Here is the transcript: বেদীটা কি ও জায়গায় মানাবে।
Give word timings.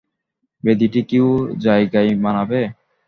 বেদীটা 0.63 1.01
কি 1.09 1.17
ও 1.21 1.31
জায়গায় 1.63 2.11
মানাবে। 2.15 2.59